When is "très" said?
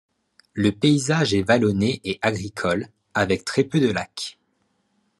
3.45-3.63